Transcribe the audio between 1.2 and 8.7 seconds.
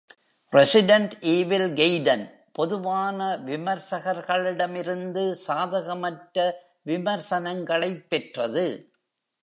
Evil Gaiden" பொதுவான விமர்சகர்களிடமிருந்து சாதகமற்ற விமர்சனங்களைப் பெற்றது.